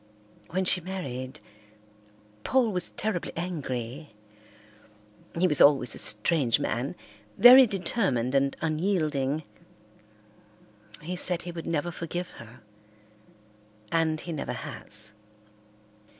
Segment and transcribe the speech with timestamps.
[0.49, 1.39] When she married,
[2.43, 4.15] Paul was terribly angry.
[5.37, 6.95] He was always a strange man,
[7.37, 9.43] very determined and unyielding.
[11.03, 12.61] He said he would never forgive her,
[13.91, 15.13] and he never has.